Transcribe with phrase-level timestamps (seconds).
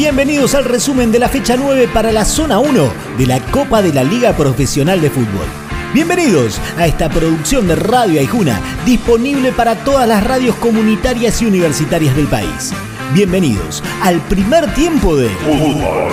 [0.00, 3.92] Bienvenidos al resumen de la fecha 9 para la zona 1 de la Copa de
[3.92, 5.44] la Liga Profesional de Fútbol.
[5.92, 12.16] Bienvenidos a esta producción de Radio Aijuna, disponible para todas las radios comunitarias y universitarias
[12.16, 12.72] del país.
[13.12, 16.08] Bienvenidos al primer tiempo de Fútbol.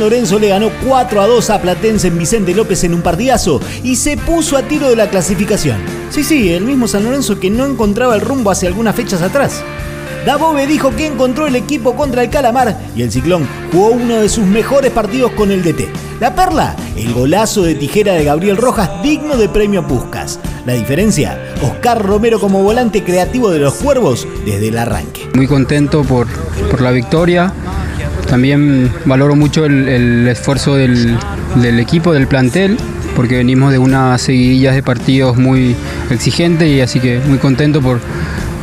[0.00, 3.96] Lorenzo le ganó 4 a 2 a Platense en Vicente López en un partidazo y
[3.96, 5.78] se puso a tiro de la clasificación.
[6.10, 9.62] Sí, sí, el mismo San Lorenzo que no encontraba el rumbo hace algunas fechas atrás.
[10.26, 14.28] Dabove dijo que encontró el equipo contra el Calamar y el Ciclón jugó uno de
[14.28, 15.88] sus mejores partidos con el DT.
[16.20, 20.40] La perla, el golazo de tijera de Gabriel Rojas digno de premio Puscas.
[20.66, 25.28] La diferencia, Oscar Romero como volante creativo de los Cuervos desde el arranque.
[25.34, 26.26] Muy contento por,
[26.70, 27.52] por la victoria,
[28.28, 31.18] también valoro mucho el, esfuerzo del,
[31.78, 32.76] equipo, del plantel,
[33.16, 35.74] porque venimos de unas seguidillas de partidos muy
[36.10, 38.00] exigentes y así que muy contento por,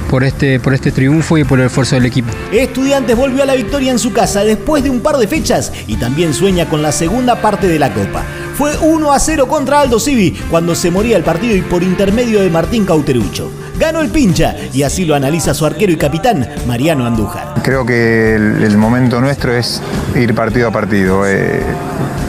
[0.10, 2.30] por este, por este triunfo y por el esfuerzo del equipo.
[2.52, 5.98] Estudiantes volvió a la victoria en su casa después de un par de fechas y
[5.98, 8.24] también sueña con la segunda parte de la Copa.
[8.56, 12.42] Fue 1 a 0 contra Aldo Civi cuando se moría el partido y por intermedio
[12.42, 17.06] de Martín Cauterucho ganó el pincha y así lo analiza su arquero y capitán, Mariano
[17.06, 17.56] Andújar.
[17.64, 19.82] Creo que el, momento nuestro es
[20.16, 21.28] ir partido a partido.
[21.28, 21.62] Eh,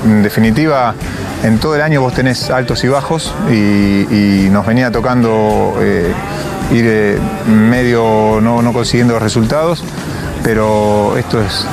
[0.05, 0.95] en definitiva,
[1.43, 6.13] en todo el año vos tenés altos y bajos y, nos venía tocando eh,
[6.73, 9.83] ir eh, medio no, no consiguiendo los resultados
[10.47, 11.67] pero esto es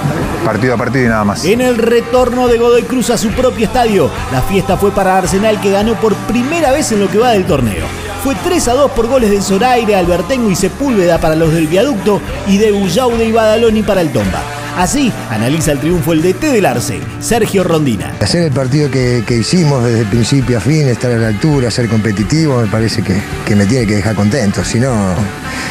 [0.43, 1.45] partido a partido y nada más.
[1.45, 5.61] En el retorno de Godoy Cruz a su propio estadio, la fiesta fue para Arsenal
[5.61, 7.85] que ganó por primera vez en lo que va del torneo.
[8.23, 12.21] Fue 3 a 2 por goles de Zoraire, Albertengo y Sepúlveda para los del viaducto
[12.47, 14.41] y de Ullaude y Badaloni para el Tomba.
[14.77, 18.13] Así analiza el triunfo el DT del Arce, Sergio Rondina.
[18.21, 22.61] Hacer el partido que, hicimos desde principio a fin, estar a la altura, ser competitivo,
[22.61, 24.63] me parece que, que me tiene que dejar contento.
[24.63, 24.93] Si no,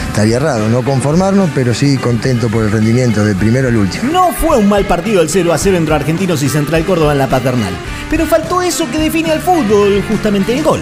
[0.09, 4.13] estaría raro no conformarnos, pero sí contento por el rendimiento del primero al último.
[4.13, 7.19] No fue un mal partido el 0 a 0 entre Argentinos y Central Córdoba en
[7.19, 7.73] la paternal,
[8.11, 10.81] pero faltó eso que define al fútbol, justamente el gol.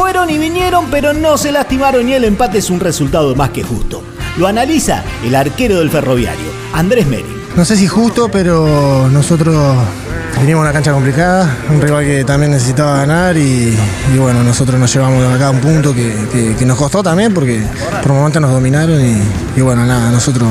[0.00, 3.62] Fueron y vinieron, pero no se lastimaron y el empate es un resultado más que
[3.62, 4.02] justo.
[4.38, 7.28] Lo analiza el arquero del ferroviario, Andrés Meri.
[7.54, 9.76] No sé si justo, pero nosotros
[10.40, 13.76] Vinimos a una cancha complicada, un rival que también necesitaba ganar y,
[14.16, 17.62] bueno, nosotros nos llevamos acá un punto que, nos costó también porque
[18.02, 19.20] por momentos nos dominaron y,
[19.54, 20.48] y bueno, nada, nosotros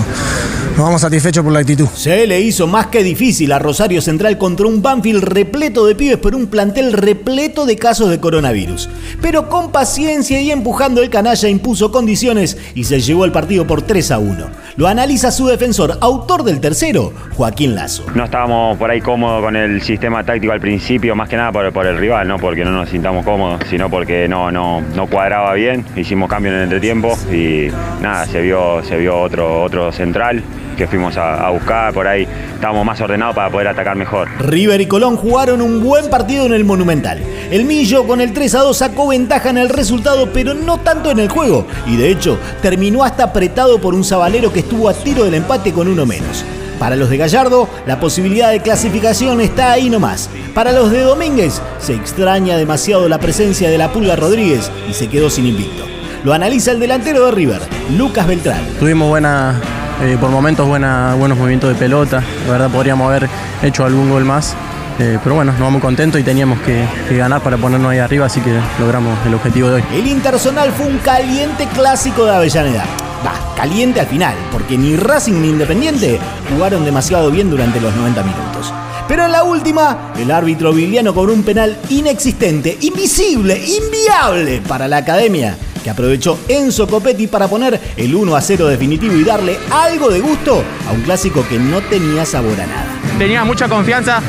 [0.79, 1.87] nos vamos satisfechos por la actitud.
[1.93, 6.15] Se le hizo más que difícil a Rosario Central contra un Banfield repleto de pibes
[6.15, 8.89] por un plantel repleto de casos de coronavirus.
[9.21, 13.81] Pero con paciencia y empujando el canalla impuso condiciones y se llevó el partido por
[13.81, 14.45] 3 a 1.
[14.77, 18.05] Lo analiza su defensor, autor del tercero, Joaquín Lazo.
[18.15, 21.73] No estábamos por ahí cómodos con el sistema táctico al principio, más que nada por,
[21.73, 25.55] por el rival, no porque no nos sintamos cómodos, sino porque no, no, no cuadraba
[25.55, 25.83] bien.
[25.97, 27.67] Hicimos cambio en el entretiempo y
[28.01, 30.41] nada, se vio, se vio otro, otro central
[30.79, 34.29] que fuimos a, buscar, por ahí estábamos más ordenados para poder atacar mejor.
[34.39, 37.21] River y Colón jugaron un buen partido en el Monumental.
[37.51, 41.11] El Millo con el 3 a 2 sacó ventaja en el resultado, pero no tanto
[41.11, 44.93] en el juego, y de hecho terminó hasta apretado por un sabalero que estuvo a
[44.93, 46.45] tiro del empate con uno menos.
[46.79, 50.29] Para los de Gallardo, la posibilidad de clasificación está ahí nomás.
[50.55, 55.09] Para los de Domínguez, se extraña demasiado la presencia de la Pulga Rodríguez y se
[55.09, 55.83] quedó sin invicto.
[56.23, 57.61] Lo analiza el delantero de River,
[57.97, 58.61] Lucas Beltrán.
[58.79, 59.59] Tuvimos buena,
[60.01, 62.23] eh, por momentos buena, buenos movimientos de pelota.
[62.45, 63.29] La verdad podríamos haber
[63.61, 64.55] hecho algún gol más.
[64.99, 68.41] Eh, pero bueno, nos vamos contentos y teníamos que, ganar para ponernos ahí arriba, así
[68.41, 69.83] que logramos el objetivo de hoy.
[69.93, 72.83] El Intersonal fue un caliente clásico de Avellaneda.
[73.25, 78.23] Va, caliente al final, porque ni Racing ni Independiente jugaron demasiado bien durante los 90
[78.23, 78.73] minutos.
[79.07, 84.97] Pero en la última, el árbitro Viliano cobró un penal inexistente, invisible, inviable para la
[84.97, 85.57] academia
[85.89, 90.19] que aprovechó Enzo Copetti para poner el 1 a 0 definitivo y darle algo de
[90.19, 92.85] gusto a un clásico que no tenía sabor a nada.
[93.17, 94.21] Tenía mucha confianza,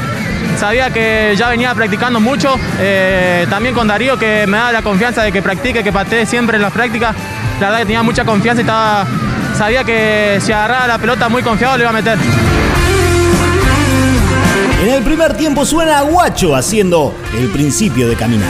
[0.58, 5.22] sabía que ya venía practicando mucho, eh, también con Darío que me da la confianza
[5.22, 7.14] de que practique, que patee siempre en las prácticas,
[7.60, 9.06] la verdad que tenía mucha confianza y estaba,
[9.58, 12.18] sabía que si agarraba la pelota muy confiado le iba a meter.
[14.82, 18.48] En el primer tiempo suena a Guacho haciendo el principio de caminar.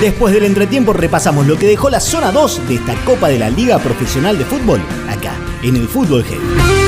[0.00, 3.50] Después del entretiempo repasamos lo que dejó la zona 2 de esta Copa de la
[3.50, 6.78] Liga Profesional de Fútbol, acá, en el Fútbol Heavy.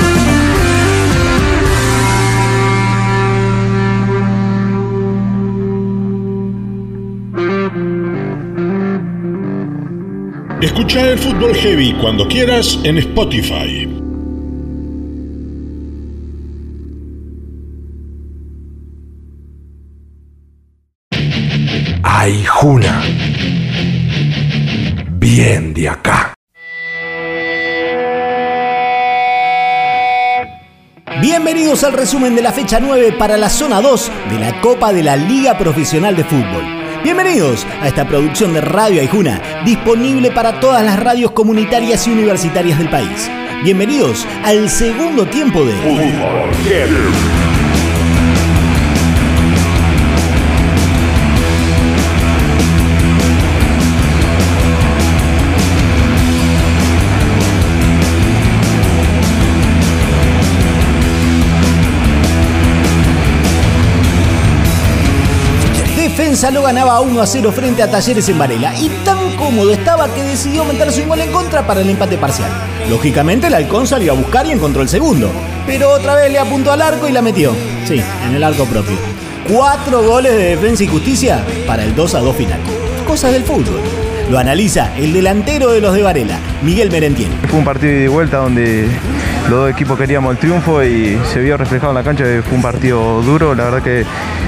[10.63, 13.90] Escucha el fútbol heavy cuando quieras en Spotify.
[22.61, 23.01] Juna.
[25.12, 26.35] Bien de acá.
[31.23, 35.03] Bienvenidos al resumen de la fecha 9 para la zona 2 de la Copa de
[35.03, 36.62] la Liga Profesional de Fútbol.
[37.03, 42.79] Bienvenidos a esta producción de Radio Aijuna, disponible para todas las radios comunitarias y universitarias
[42.79, 43.31] del país.
[43.65, 45.73] Bienvenidos al segundo tiempo de
[66.41, 69.73] Fútbol Defensa lo ganaba 1 a 0 frente a Talleres en Varela y tan cómodo
[69.73, 72.51] estaba que decidió meterse un gol en contra para el empate parcial.
[72.89, 75.31] Lógicamente el halcón salió a buscar y encontró el segundo,
[75.67, 77.53] pero otra vez le apuntó al arco y la metió.
[77.85, 78.97] Sí, en el arco propio.
[79.53, 82.61] Cuatro goles de defensa y justicia para el 2 a 2 final.
[83.07, 83.83] Cosas del fútbol.
[84.31, 87.32] Lo analiza el delantero de los de Varela, Miguel Merentiel.
[87.49, 88.87] Fue un partido de vuelta donde
[89.49, 92.23] los dos equipos queríamos el triunfo y se vio reflejado en la cancha.
[92.44, 94.05] Fue un partido duro, la verdad que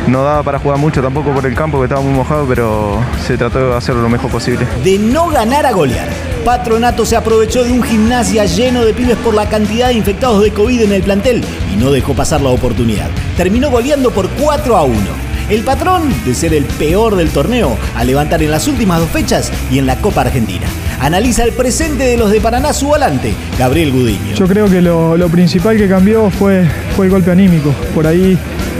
[0.06, 3.36] no daba para jugar mucho tampoco por el campo que estaba muy mojado, pero se
[3.36, 4.68] trató de hacerlo lo mejor posible.
[4.84, 6.08] De no ganar a golear.
[6.44, 10.52] Patronato se aprovechó de un gimnasia lleno de pibes por la cantidad de infectados de
[10.52, 11.42] COVID en el plantel
[11.74, 13.10] y no dejó pasar la oportunidad.
[13.36, 15.31] Terminó goleando por 4 a 1.
[15.48, 19.52] El patrón de ser el peor del torneo a levantar en las últimas dos fechas
[19.70, 20.66] y en la Copa Argentina.
[21.00, 24.34] Analiza el presente de los de Paraná su volante, Gabriel Gudiño.
[24.34, 26.66] Yo creo que lo, principal que cambió fue,
[26.96, 27.74] fue el golpe anímico.
[27.94, 28.38] Por ahí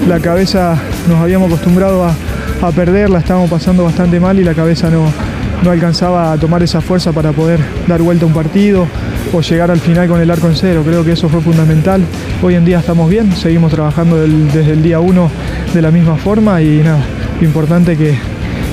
[0.09, 2.15] la cabeza nos habíamos acostumbrado a,
[2.63, 5.13] a perderla, estábamos pasando bastante mal y la cabeza no,
[5.63, 8.87] no alcanzaba a tomar esa fuerza para poder dar vuelta a un partido
[9.33, 10.83] o llegar al final con el arco en cero.
[10.85, 12.03] Creo que eso fue fundamental.
[12.43, 15.31] Hoy en día estamos bien, seguimos trabajando desde el día uno
[15.73, 17.03] de la misma forma y nada,
[17.41, 18.15] importante que,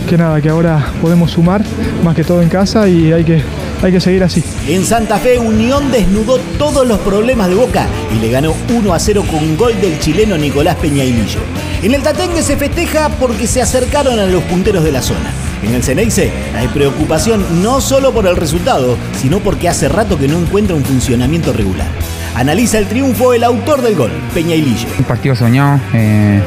[0.07, 1.63] que nada, que ahora podemos sumar
[2.03, 3.41] más que todo en casa y hay que,
[3.81, 4.43] hay que seguir así.
[4.67, 8.99] En Santa Fe, Unión desnudó todos los problemas de Boca y le ganó 1 a
[8.99, 11.39] 0 con gol del chileno Nicolás Peñailillo.
[11.81, 15.31] En el Tatengue se festeja porque se acercaron a los punteros de la zona.
[15.63, 20.27] En el Ceneice hay preocupación no solo por el resultado, sino porque hace rato que
[20.27, 21.87] no encuentra un funcionamiento regular.
[22.35, 24.87] Analiza el triunfo el autor del gol, Peña y Lillo.
[24.97, 26.41] Un partido soñado, eh,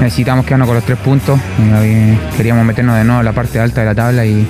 [0.00, 3.80] necesitamos quedarnos con los tres puntos, eh, queríamos meternos de nuevo a la parte alta
[3.80, 4.46] de la tabla y,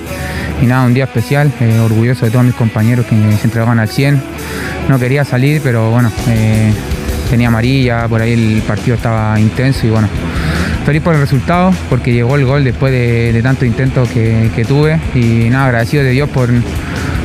[0.63, 4.21] nada, un día especial, eh, orgulloso de todos mis compañeros que se entregaban al 100.
[4.89, 6.11] No quería salir, pero bueno,
[7.29, 10.07] tenía amarilla, por ahí el partido estaba intenso y bueno,
[10.85, 14.65] feliz por el resultado, porque llegó el gol después de, de tanto intento que, que,
[14.65, 14.99] tuve.
[15.15, 16.49] Y nada, agradecido de Dios por,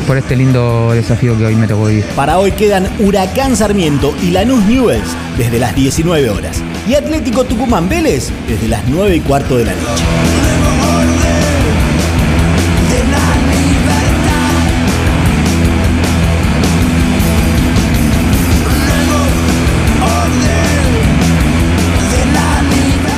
[0.06, 2.04] por este lindo desafío que hoy me tocó vivir.
[2.16, 7.88] Para hoy quedan Huracán Sarmiento y Lanús Newells desde las 19 horas y Atlético Tucumán
[7.88, 10.04] Vélez desde las 9 y cuarto de la noche.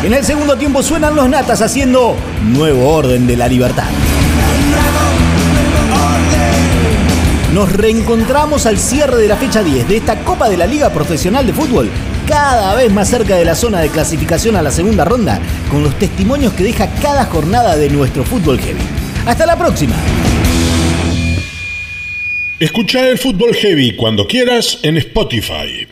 [0.05, 3.87] En el segundo tiempo suenan los natas haciendo nuevo orden de la libertad.
[7.63, 11.47] Nos reencontramos al cierre de la fecha 10 de esta Copa de la Liga Profesional
[11.47, 11.89] de Fútbol,
[12.27, 15.97] cada vez más cerca de la zona de clasificación a la segunda ronda, con los
[15.97, 18.83] testimonios que deja cada jornada de nuestro fútbol heavy.
[19.27, 19.95] Hasta la próxima.
[22.59, 25.87] Escucha el fútbol heavy cuando quieras en Spotify.